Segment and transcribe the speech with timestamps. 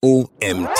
[0.00, 0.78] OMT.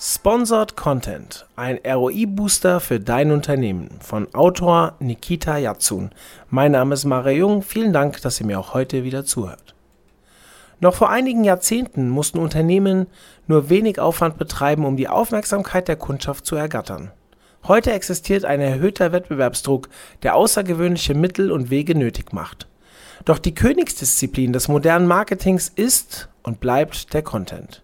[0.00, 6.10] Sponsored Content, ein ROI-Booster für dein Unternehmen von Autor Nikita Yatsun.
[6.50, 9.76] Mein Name ist Mara Jung, vielen Dank, dass ihr mir auch heute wieder zuhört.
[10.80, 13.06] Noch vor einigen Jahrzehnten mussten Unternehmen
[13.46, 17.12] nur wenig Aufwand betreiben, um die Aufmerksamkeit der Kundschaft zu ergattern.
[17.68, 19.88] Heute existiert ein erhöhter Wettbewerbsdruck,
[20.24, 22.66] der außergewöhnliche Mittel und Wege nötig macht.
[23.24, 27.82] Doch die Königsdisziplin des modernen Marketings ist und bleibt der Content.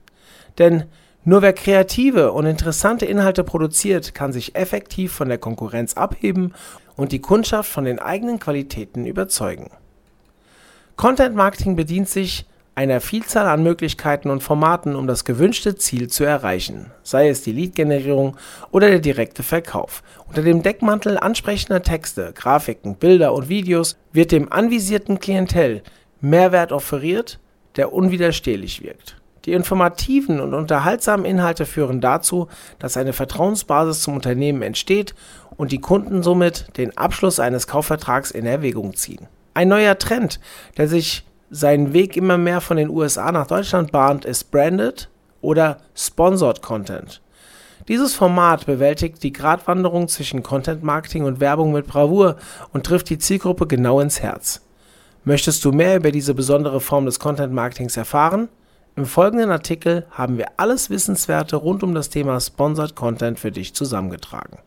[0.59, 0.85] Denn
[1.23, 6.55] nur wer kreative und interessante Inhalte produziert, kann sich effektiv von der Konkurrenz abheben
[6.97, 9.71] und die Kundschaft von den eigenen Qualitäten überzeugen.
[10.97, 16.25] Content Marketing bedient sich einer Vielzahl an Möglichkeiten und Formaten, um das gewünschte Ziel zu
[16.25, 18.37] erreichen, sei es die Lead-Generierung
[18.71, 20.03] oder der direkte Verkauf.
[20.27, 25.83] Unter dem Deckmantel ansprechender Texte, Grafiken, Bilder und Videos wird dem anvisierten Klientel
[26.21, 27.39] Mehrwert offeriert,
[27.77, 29.17] der unwiderstehlich wirkt.
[29.45, 35.15] Die informativen und unterhaltsamen Inhalte führen dazu, dass eine Vertrauensbasis zum Unternehmen entsteht
[35.57, 39.27] und die Kunden somit den Abschluss eines Kaufvertrags in Erwägung ziehen.
[39.53, 40.41] Ein neuer Trend,
[40.77, 45.79] der sich seinen Weg immer mehr von den USA nach Deutschland bahnt, ist Branded oder
[45.95, 47.21] Sponsored Content.
[47.87, 52.37] Dieses Format bewältigt die Gratwanderung zwischen Content Marketing und Werbung mit Bravour
[52.73, 54.63] und trifft die Zielgruppe genau ins Herz.
[55.27, 58.51] Möchtest du mehr über diese besondere Form des Content Marketings erfahren?
[58.95, 63.75] Im folgenden Artikel haben wir alles Wissenswerte rund um das Thema Sponsored Content für dich
[63.75, 64.59] zusammengetragen.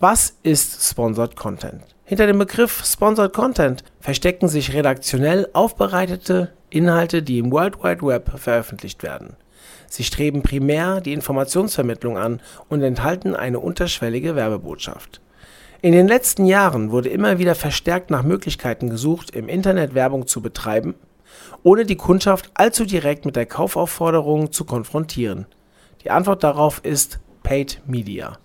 [0.00, 1.82] Was ist Sponsored Content?
[2.04, 8.32] Hinter dem Begriff Sponsored Content verstecken sich redaktionell aufbereitete Inhalte, die im World Wide Web
[8.36, 9.36] veröffentlicht werden.
[9.88, 15.20] Sie streben primär die Informationsvermittlung an und enthalten eine unterschwellige Werbebotschaft.
[15.84, 20.40] In den letzten Jahren wurde immer wieder verstärkt nach Möglichkeiten gesucht, im Internet Werbung zu
[20.40, 20.94] betreiben
[21.62, 25.44] ohne die Kundschaft allzu direkt mit der Kaufaufforderung zu konfrontieren.
[26.02, 28.38] Die Antwort darauf ist Paid Media.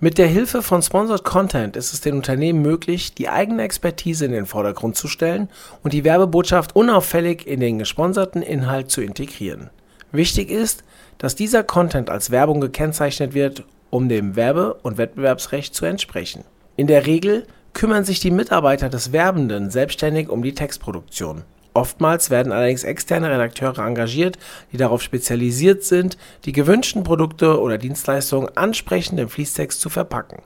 [0.00, 4.32] Mit der Hilfe von Sponsored Content ist es den Unternehmen möglich, die eigene Expertise in
[4.32, 5.50] den Vordergrund zu stellen
[5.82, 9.68] und die Werbebotschaft unauffällig in den gesponserten Inhalt zu integrieren.
[10.12, 10.82] Wichtig ist,
[11.18, 16.44] dass dieser Content als Werbung gekennzeichnet wird, um dem Werbe- und Wettbewerbsrecht zu entsprechen.
[16.76, 21.42] In der Regel kümmern sich die Mitarbeiter des Werbenden selbstständig um die Textproduktion.
[21.72, 24.38] Oftmals werden allerdings externe Redakteure engagiert,
[24.72, 30.42] die darauf spezialisiert sind, die gewünschten Produkte oder Dienstleistungen ansprechend im Fließtext zu verpacken.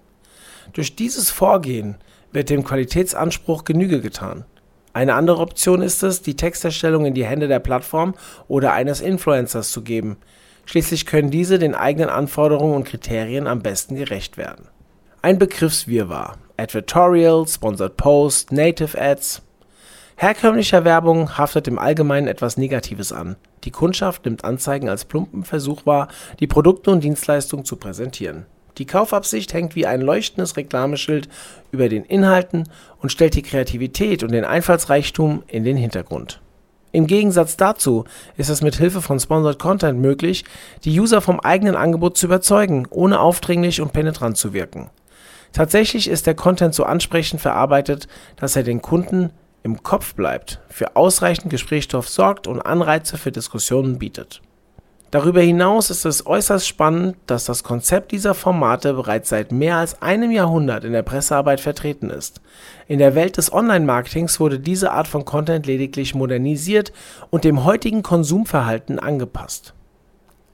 [0.72, 1.96] Durch dieses Vorgehen
[2.32, 4.44] wird dem Qualitätsanspruch Genüge getan.
[4.92, 8.14] Eine andere Option ist es, die Texterstellung in die Hände der Plattform
[8.48, 10.16] oder eines Influencers zu geben.
[10.64, 14.68] Schließlich können diese den eigenen Anforderungen und Kriterien am besten gerecht werden.
[15.22, 16.38] Ein Begriffswirrwarr.
[16.56, 19.42] Advertorial, Sponsored Post, Native Ads,
[20.16, 23.36] Herkömmlicher Werbung haftet im Allgemeinen etwas Negatives an.
[23.64, 26.08] Die Kundschaft nimmt Anzeigen als plumpen Versuch wahr,
[26.40, 28.46] die Produkte und Dienstleistungen zu präsentieren.
[28.78, 31.28] Die Kaufabsicht hängt wie ein leuchtendes Reklameschild
[31.70, 32.64] über den Inhalten
[33.02, 36.40] und stellt die Kreativität und den Einfallsreichtum in den Hintergrund.
[36.92, 38.04] Im Gegensatz dazu
[38.38, 40.44] ist es mit Hilfe von Sponsored Content möglich,
[40.84, 44.88] die User vom eigenen Angebot zu überzeugen, ohne aufdringlich und penetrant zu wirken.
[45.52, 48.06] Tatsächlich ist der Content so ansprechend verarbeitet,
[48.36, 49.30] dass er den Kunden
[49.62, 54.40] im Kopf bleibt, für ausreichend Gesprächsstoff sorgt und Anreize für Diskussionen bietet.
[55.10, 60.00] Darüber hinaus ist es äußerst spannend, dass das Konzept dieser Formate bereits seit mehr als
[60.02, 62.40] einem Jahrhundert in der Pressearbeit vertreten ist.
[62.86, 66.92] In der Welt des Online-Marketings wurde diese Art von Content lediglich modernisiert
[67.30, 69.74] und dem heutigen Konsumverhalten angepasst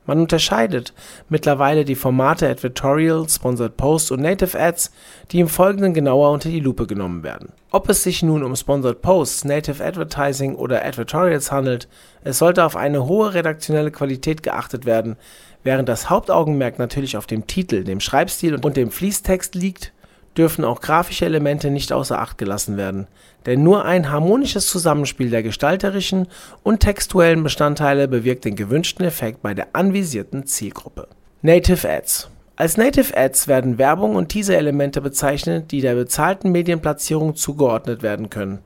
[0.07, 0.93] man unterscheidet
[1.29, 4.93] mittlerweile die Formate Advertorial, Sponsored Post und Native Ads,
[5.33, 7.53] die im Folgenden genauer unter die Lupe genommen werden.
[7.71, 11.89] Ob es sich nun um Sponsored Posts, Native Advertising oder Advertorials handelt,
[12.25, 15.17] es sollte auf eine hohe redaktionelle Qualität geachtet werden,
[15.63, 19.93] während das Hauptaugenmerk natürlich auf dem Titel, dem Schreibstil und dem Fließtext liegt
[20.37, 23.07] dürfen auch grafische Elemente nicht außer Acht gelassen werden,
[23.47, 26.29] denn nur ein harmonisches Zusammenspiel der gestalterischen
[26.63, 31.09] und textuellen Bestandteile bewirkt den gewünschten Effekt bei der anvisierten Zielgruppe.
[31.43, 38.03] Native Ads als Native Ads werden Werbung und Teaser-Elemente bezeichnet, die der bezahlten Medienplatzierung zugeordnet
[38.03, 38.61] werden können.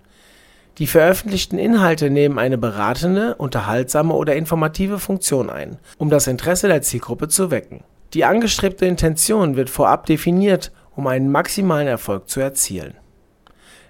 [0.78, 6.82] Die veröffentlichten Inhalte nehmen eine beratende, unterhaltsame oder informative Funktion ein, um das Interesse der
[6.82, 7.82] Zielgruppe zu wecken.
[8.14, 12.94] Die angestrebte Intention wird vorab definiert um einen maximalen Erfolg zu erzielen.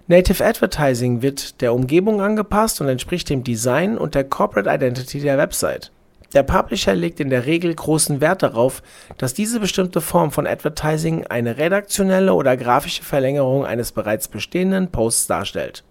[0.07, 5.39] Native Advertising wird der Umgebung angepasst und entspricht dem Design und der Corporate Identity der
[5.39, 5.93] Website.
[6.35, 8.83] Der Publisher legt in der Regel großen Wert darauf,
[9.19, 15.27] dass diese bestimmte Form von Advertising eine redaktionelle oder grafische Verlängerung eines bereits bestehenden Posts
[15.27, 15.85] darstellt.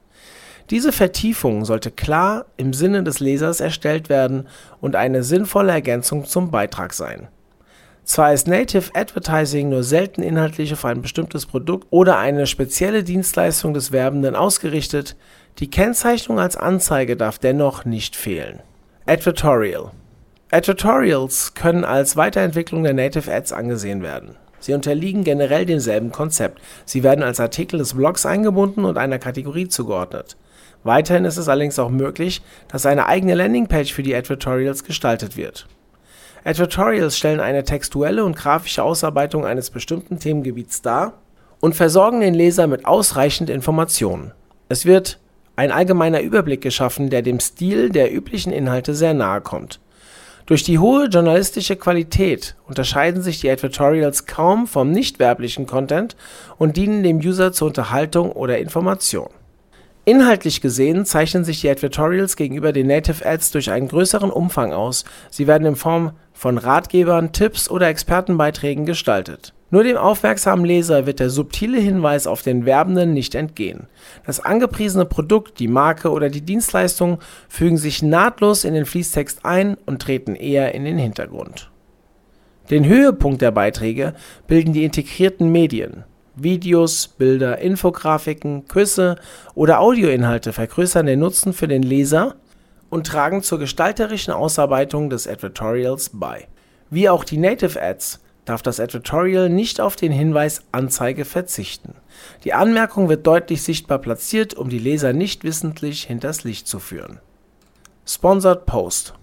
[0.69, 4.47] Diese Vertiefung sollte klar im Sinne des Lesers erstellt werden
[4.79, 7.27] und eine sinnvolle Ergänzung zum Beitrag sein.
[8.03, 13.73] Zwar ist Native Advertising nur selten inhaltlich auf ein bestimmtes Produkt oder eine spezielle Dienstleistung
[13.73, 15.15] des Werbenden ausgerichtet,
[15.59, 18.61] die Kennzeichnung als Anzeige darf dennoch nicht fehlen.
[19.05, 19.91] Advertorial
[20.51, 24.35] Advertorials können als Weiterentwicklung der Native Ads angesehen werden.
[24.59, 26.59] Sie unterliegen generell demselben Konzept.
[26.85, 30.37] Sie werden als Artikel des Blogs eingebunden und einer Kategorie zugeordnet.
[30.83, 35.67] Weiterhin ist es allerdings auch möglich, dass eine eigene Landingpage für die Advertorials gestaltet wird
[36.43, 41.13] Advertorials stellen eine textuelle und grafische Ausarbeitung eines bestimmten Themengebiets dar
[41.59, 44.31] und versorgen den Leser mit ausreichend Informationen.
[44.69, 45.19] Es wird
[45.55, 49.81] ein allgemeiner Überblick geschaffen, der dem Stil der üblichen Inhalte sehr nahe kommt.
[50.45, 56.15] Durch die hohe journalistische Qualität unterscheiden sich die Advertorials kaum vom nicht-werblichen Content
[56.57, 59.29] und dienen dem User zur Unterhaltung oder Information
[60.05, 65.05] Inhaltlich gesehen zeichnen sich die Advertorials gegenüber den Native Ads durch einen größeren Umfang aus,
[65.29, 69.53] sie werden in Form von Ratgebern, Tipps oder Expertenbeiträgen gestaltet.
[69.71, 73.87] Nur dem aufmerksamen Leser wird der subtile Hinweis auf den Werbenden nicht entgehen.
[74.25, 79.77] Das angepriesene Produkt, die Marke oder die Dienstleistung fügen sich nahtlos in den Fließtext ein
[79.85, 81.69] und treten eher in den Hintergrund.
[82.71, 84.13] Den Höhepunkt der Beiträge
[84.47, 86.03] bilden die integrierten Medien
[86.43, 89.17] Videos, Bilder, Infografiken, Küsse
[89.55, 92.35] oder Audioinhalte vergrößern den Nutzen für den Leser
[92.89, 96.47] und tragen zur gestalterischen Ausarbeitung des Advertorials bei.
[96.89, 101.93] Wie auch die Native Ads darf das Advertorial nicht auf den Hinweis Anzeige verzichten.
[102.43, 107.19] Die Anmerkung wird deutlich sichtbar platziert, um die Leser nicht wissentlich hinters Licht zu führen.
[108.07, 109.13] Sponsored Post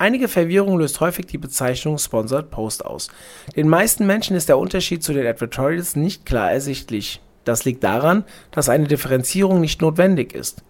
[0.00, 3.08] Einige Verwirrung löst häufig die Bezeichnung Sponsored Post aus.
[3.56, 7.20] Den meisten Menschen ist der Unterschied zu den Advertorials nicht klar ersichtlich.
[7.42, 8.22] Das liegt daran,
[8.52, 10.62] dass eine Differenzierung nicht notwendig ist.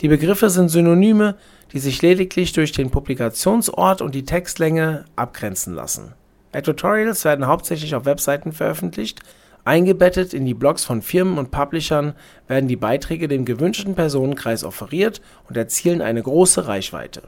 [0.00, 1.36] Die Begriffe sind Synonyme,
[1.74, 6.14] die sich lediglich durch den Publikationsort und die Textlänge abgrenzen lassen.
[6.52, 9.20] Advertorials werden hauptsächlich auf Webseiten veröffentlicht,
[9.62, 12.14] eingebettet in die Blogs von Firmen und Publishern
[12.48, 17.24] werden die Beiträge dem gewünschten Personenkreis offeriert und erzielen eine große Reichweite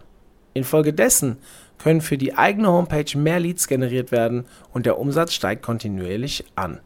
[0.54, 1.38] Infolgedessen
[1.78, 6.80] können für die eigene Homepage mehr Leads generiert werden und der Umsatz steigt kontinuierlich an.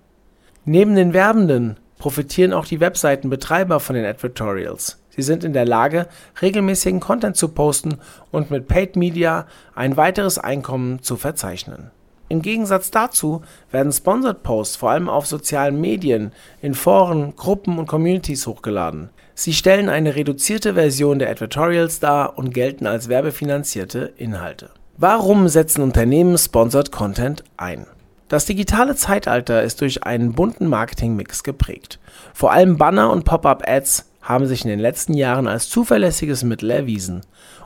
[0.64, 4.98] Neben den Werbenden profitieren auch die Webseitenbetreiber von den Advertorials.
[5.10, 6.08] Sie sind in der Lage,
[6.42, 7.98] regelmäßigen Content zu posten
[8.30, 11.90] und mit Paid Media ein weiteres Einkommen zu verzeichnen
[12.28, 17.86] im Gegensatz dazu werden Sponsored Posts vor allem auf sozialen Medien, in Foren, Gruppen und
[17.86, 19.10] Communities hochgeladen.
[19.38, 24.70] Sie stellen eine reduzierte Version der Advertorials dar und gelten als werbefinanzierte Inhalte.
[24.96, 27.86] Warum setzen Unternehmen Sponsored Content ein?
[28.28, 32.00] Das digitale Zeitalter ist durch einen bunten Marketingmix geprägt.
[32.32, 37.20] Vor allem Banner und Pop-up-Ads haben sich in den letzten Jahren als zuverlässiges Mittel erwiesen,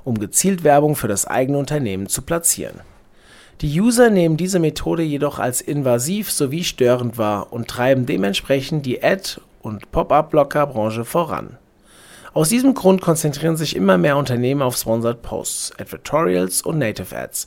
[0.05, 2.81] um gezielt Werbung für das eigene Unternehmen zu platzieren
[3.61, 9.03] die User nehmen diese Methode jedoch als invasiv sowie störend wahr und treiben dementsprechend die
[9.03, 11.59] Ad und Pop-up-Blocker-Branche voran.
[12.33, 17.47] Aus diesem Grund konzentrieren sich immer mehr Unternehmen auf Sponsored Posts, Advertorials und Native Ads,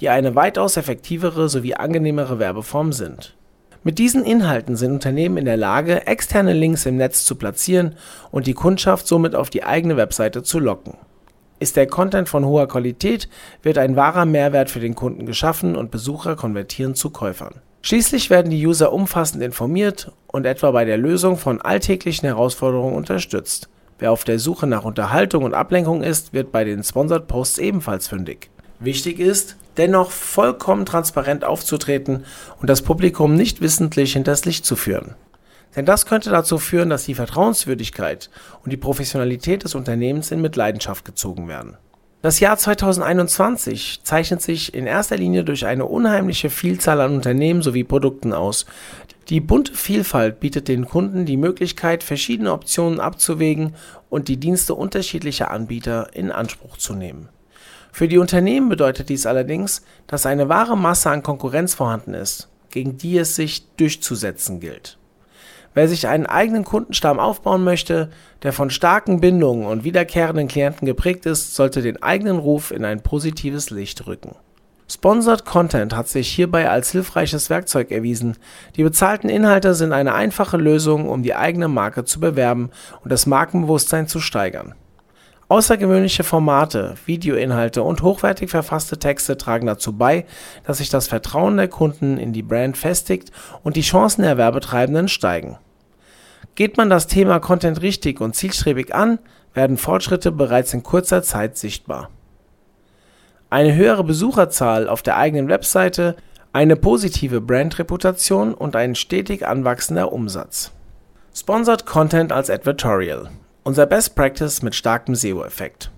[0.00, 3.36] die eine weitaus effektivere sowie angenehmere Werbeform sind.
[3.84, 7.96] Mit diesen Inhalten sind Unternehmen in der Lage, externe Links im Netz zu platzieren
[8.30, 10.94] und die Kundschaft somit auf die eigene Webseite zu locken
[11.64, 13.28] ist der Content von hoher Qualität,
[13.62, 17.62] wird ein wahrer Mehrwert für den Kunden geschaffen und Besucher konvertieren zu Käufern.
[17.80, 23.68] Schließlich werden die User umfassend informiert und etwa bei der Lösung von alltäglichen Herausforderungen unterstützt.
[23.98, 28.08] Wer auf der Suche nach Unterhaltung und Ablenkung ist, wird bei den Sponsored Posts ebenfalls
[28.08, 28.50] fündig.
[28.80, 32.24] Wichtig ist, dennoch vollkommen transparent aufzutreten
[32.60, 35.14] und das Publikum nicht wissentlich hinters Licht zu führen.
[35.76, 38.30] Denn das könnte dazu führen, dass die Vertrauenswürdigkeit
[38.62, 41.76] und die Professionalität des Unternehmens in Mitleidenschaft gezogen werden.
[42.24, 47.84] Das Jahr 2021 zeichnet sich in erster Linie durch eine unheimliche Vielzahl an Unternehmen sowie
[47.84, 48.64] Produkten aus.
[49.28, 53.74] Die bunte Vielfalt bietet den Kunden die Möglichkeit, verschiedene Optionen abzuwägen
[54.08, 57.28] und die Dienste unterschiedlicher Anbieter in Anspruch zu nehmen.
[57.92, 62.96] Für die Unternehmen bedeutet dies allerdings, dass eine wahre Masse an Konkurrenz vorhanden ist, gegen
[62.96, 64.96] die es sich durchzusetzen gilt.
[65.74, 68.10] Wer sich einen eigenen Kundenstamm aufbauen möchte,
[68.44, 73.02] der von starken Bindungen und wiederkehrenden Klienten geprägt ist, sollte den eigenen Ruf in ein
[73.02, 74.36] positives Licht rücken.
[74.88, 78.36] Sponsored Content hat sich hierbei als hilfreiches Werkzeug erwiesen.
[78.76, 82.70] Die bezahlten Inhalte sind eine einfache Lösung, um die eigene Marke zu bewerben
[83.02, 84.74] und das Markenbewusstsein zu steigern.
[85.48, 90.24] Außergewöhnliche Formate, Videoinhalte und hochwertig verfasste Texte tragen dazu bei,
[90.64, 95.08] dass sich das Vertrauen der Kunden in die Brand festigt und die Chancen der Werbetreibenden
[95.08, 95.58] steigen
[96.54, 99.18] Geht man das Thema Content richtig und zielstrebig an,
[99.54, 102.10] werden Fortschritte bereits in kurzer Zeit sichtbar.
[103.50, 106.16] Eine höhere Besucherzahl auf der eigenen Webseite,
[106.52, 110.70] eine positive Brandreputation und ein stetig anwachsender Umsatz.
[111.34, 113.30] Sponsored Content als Advertorial.
[113.64, 115.90] Unser Best Practice mit starkem SEO-Effekt.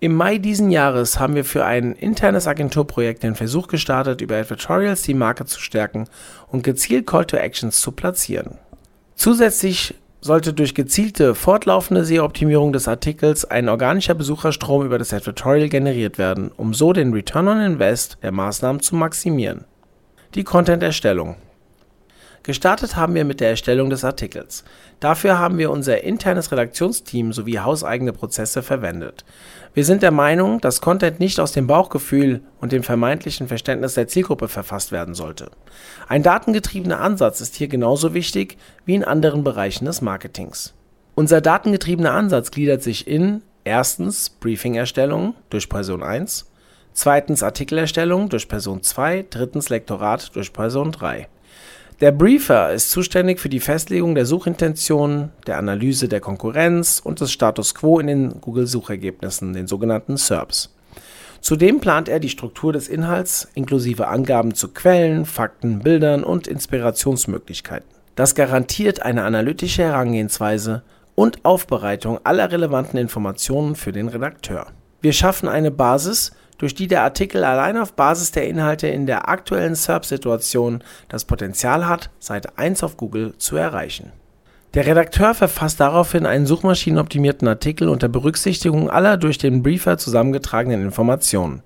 [0.00, 5.00] Im Mai diesen Jahres haben wir für ein internes Agenturprojekt den Versuch gestartet, über Advertorials
[5.00, 6.08] die Marke zu stärken
[6.48, 8.58] und gezielt Call to Actions zu platzieren.
[9.16, 16.16] Zusätzlich sollte durch gezielte, fortlaufende SEO-Optimierung des Artikels ein organischer Besucherstrom über das Advertorial generiert
[16.16, 19.64] werden, um so den Return on Invest der Maßnahmen zu maximieren.
[20.34, 21.36] Die Content-Erstellung.
[22.44, 24.64] Gestartet haben wir mit der Erstellung des Artikels.
[25.00, 29.24] Dafür haben wir unser internes Redaktionsteam sowie hauseigene Prozesse verwendet.
[29.72, 34.08] Wir sind der Meinung, dass Content nicht aus dem Bauchgefühl und dem vermeintlichen Verständnis der
[34.08, 35.50] Zielgruppe verfasst werden sollte.
[36.06, 40.74] Ein datengetriebener Ansatz ist hier genauso wichtig wie in anderen Bereichen des Marketings.
[41.14, 46.50] Unser datengetriebener Ansatz gliedert sich in erstens Briefingerstellung durch Person 1,
[46.92, 51.26] zweitens Artikelerstellung durch Person 2, drittens Lektorat durch Person 3.
[52.00, 57.30] Der Briefer ist zuständig für die Festlegung der Suchintentionen, der Analyse der Konkurrenz und des
[57.30, 60.74] Status quo in den Google-Suchergebnissen, den sogenannten SERPs.
[61.40, 67.88] Zudem plant er die Struktur des Inhalts inklusive Angaben zu Quellen, Fakten, Bildern und Inspirationsmöglichkeiten.
[68.16, 70.82] Das garantiert eine analytische Herangehensweise
[71.14, 74.66] und Aufbereitung aller relevanten Informationen für den Redakteur.
[75.00, 79.28] Wir schaffen eine Basis, durch die der Artikel allein auf Basis der Inhalte in der
[79.28, 84.12] aktuellen SERP-Situation das Potenzial hat, Seite 1 auf Google zu erreichen.
[84.74, 91.62] Der Redakteur verfasst daraufhin einen suchmaschinenoptimierten Artikel unter Berücksichtigung aller durch den Briefer zusammengetragenen Informationen.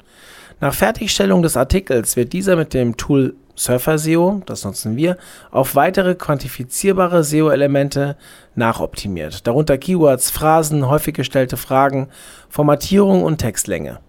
[0.60, 5.16] Nach Fertigstellung des Artikels wird dieser mit dem Tool Surfer SEO, das nutzen wir,
[5.50, 8.16] auf weitere quantifizierbare SEO-Elemente
[8.54, 12.08] nachoptimiert, darunter Keywords, Phrasen, häufig gestellte Fragen,
[12.48, 14.00] Formatierung und Textlänge.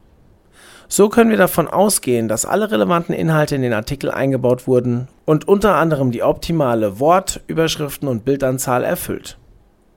[0.91, 5.47] So können wir davon ausgehen, dass alle relevanten Inhalte in den Artikel eingebaut wurden und
[5.47, 9.37] unter anderem die optimale Wort-, Überschriften- und Bildanzahl erfüllt.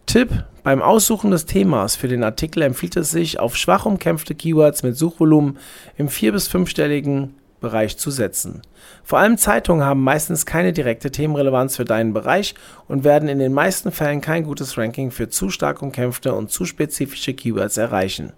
[0.04, 4.82] Tipp: Beim Aussuchen des Themas für den Artikel empfiehlt es sich, auf schwach umkämpfte Keywords
[4.82, 5.56] mit Suchvolumen
[5.96, 8.60] im vier- bis fünfstelligen Bereich zu setzen.
[9.02, 12.54] Vor allem Zeitungen haben meistens keine direkte Themenrelevanz für deinen Bereich
[12.86, 16.66] und werden in den meisten Fällen kein gutes Ranking für zu stark umkämpfte und zu
[16.66, 18.34] spezifische Keywords erreichen.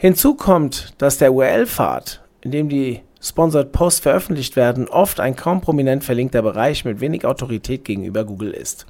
[0.00, 5.60] Hinzu kommt, dass der URL-Pfad, in dem die Sponsored Posts veröffentlicht werden, oft ein kaum
[5.60, 8.86] prominent verlinkter Bereich mit wenig Autorität gegenüber Google ist.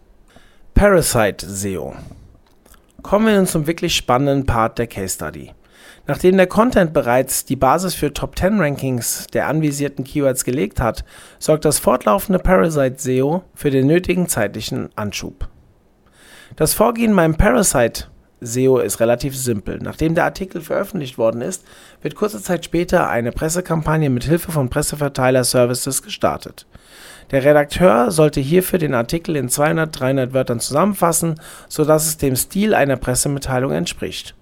[0.74, 1.94] Parasite SEO.
[3.00, 5.52] Kommen wir nun zum wirklich spannenden Part der Case Study.
[6.06, 11.06] Nachdem der Content bereits die Basis für Top 10 Rankings der anvisierten Keywords gelegt hat,
[11.38, 15.48] sorgt das fortlaufende Parasite SEO für den nötigen zeitlichen Anschub.
[16.56, 18.08] Das Vorgehen beim Parasite
[18.40, 19.78] SEO ist relativ simpel.
[19.82, 21.64] Nachdem der Artikel veröffentlicht worden ist,
[22.02, 26.66] wird kurze Zeit später eine Pressekampagne mit Hilfe von Presseverteiler-Services gestartet.
[27.30, 32.74] Der Redakteur sollte hierfür den Artikel in 200, 300 Wörtern zusammenfassen, sodass es dem Stil
[32.74, 34.34] einer Pressemitteilung entspricht.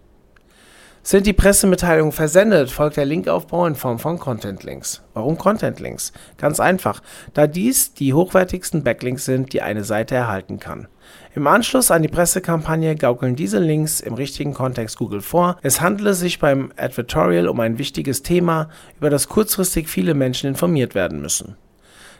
[1.07, 5.05] Sind die Pressemitteilungen versendet, folgt der Linkaufbau in Form von Content Links.
[5.15, 6.13] Warum Content Links?
[6.37, 7.01] Ganz einfach,
[7.33, 10.89] da dies die hochwertigsten Backlinks sind, die eine Seite erhalten kann.
[11.37, 15.59] Im Anschluss an die Pressekampagne gaukeln diese Links im richtigen Kontext Google vor.
[15.63, 20.97] Es handele sich beim Advertorial um ein wichtiges Thema, über das kurzfristig viele Menschen informiert
[20.97, 21.57] werden müssen.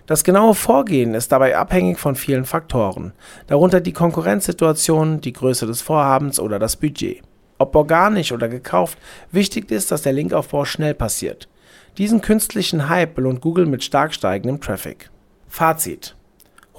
[0.07, 3.15] Das genaue Vorgehen ist dabei abhängig von vielen Faktoren,
[3.49, 7.25] darunter die Konkurrenzsituation, die Größe des Vorhabens oder das Budget.
[7.59, 8.99] Ob organisch oder gekauft,
[9.33, 11.49] wichtig ist, dass der Linkaufbau schnell passiert.
[11.99, 15.11] Diesen künstlichen Hype belohnt Google mit stark steigendem Traffic.
[15.49, 16.15] Fazit: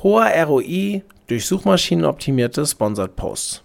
[0.03, 3.63] Hoher ROI durch suchmaschinenoptimierte Sponsored Posts.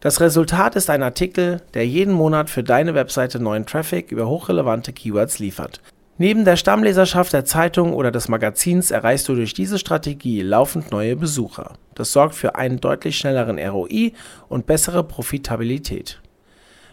[0.00, 4.92] Das Resultat ist ein Artikel, der jeden Monat für deine Webseite neuen Traffic über hochrelevante
[4.92, 5.80] Keywords liefert.
[6.18, 11.16] Neben der Stammleserschaft der Zeitung oder des Magazins erreichst du durch diese Strategie laufend neue
[11.16, 11.74] Besucher.
[11.96, 14.12] Das sorgt für einen deutlich schnelleren ROI
[14.48, 16.20] und bessere Profitabilität.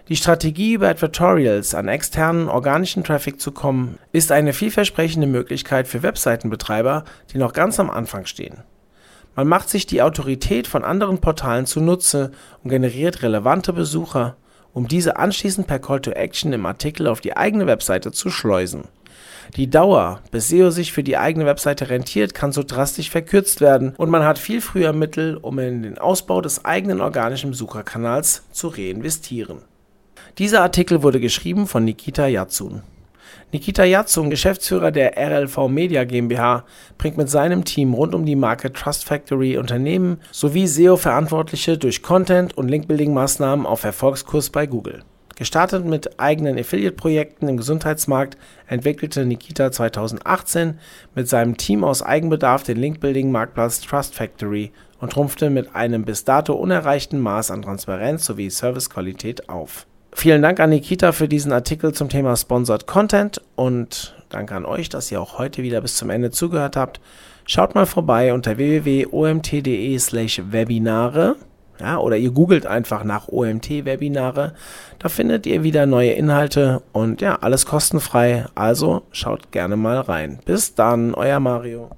[0.08, 6.04] Die Strategie, über Advertorials an externen organischen Traffic zu kommen, ist eine vielversprechende Möglichkeit für
[6.04, 8.60] Webseitenbetreiber, die noch ganz am Anfang stehen.
[9.36, 12.32] Man macht sich die Autorität von anderen Portalen zunutze
[12.64, 14.36] und generiert relevante Besucher,
[14.74, 18.84] um diese anschließend per Call to Action im Artikel auf die eigene Webseite zu schleusen.
[19.56, 23.96] Die Dauer, bis SEO sich für die eigene Webseite rentiert, kann so drastisch verkürzt werden
[23.98, 28.68] und man hat viel früher Mittel, um in den Ausbau des eigenen organischen Besucherkanals zu
[28.68, 29.64] reinvestieren.
[30.38, 32.82] Dieser Artikel wurde geschrieben von Nikita Yatsun.
[33.54, 36.65] Nikita Yatzun, Geschäftsführer der RLV Media GmbH,
[36.98, 42.58] bringt mit seinem Team rund um die Marke Trust Factory Unternehmen sowie SEO-Verantwortliche durch Content-
[42.58, 45.04] und Linkbuilding-Maßnahmen auf Erfolgskurs bei Google.
[45.38, 48.38] Gestartet mit eigenen Affiliate-Projekten im Gesundheitsmarkt
[48.68, 50.80] entwickelte Nikita 2018
[51.15, 56.56] mit seinem Team aus Eigenbedarf den Linkbuilding-Marktplatz Trust Factory und trumpfte mit einem bis dato
[56.56, 59.88] unerreichten Maß an Transparenz sowie Servicequalität auf.
[60.17, 64.88] Vielen Dank an Nikita für diesen Artikel zum Thema Sponsored Content und danke an euch,
[64.88, 67.01] dass ihr auch heute wieder bis zum Ende zugehört habt.
[67.45, 71.36] Schaut mal vorbei unter www.omt.de/webinare.
[71.81, 74.53] Ja, oder ihr googelt einfach nach OMT-Webinare.
[75.00, 78.45] Da findet ihr wieder neue Inhalte und ja, alles kostenfrei.
[78.55, 80.39] Also schaut gerne mal rein.
[80.45, 81.89] Bis dann, euer Mario.